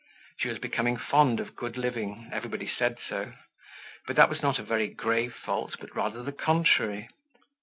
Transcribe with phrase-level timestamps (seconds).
[0.39, 3.33] She was becoming fond of good living, everybody said so;
[4.07, 7.07] but that was not a very grave fault, but rather the contrary.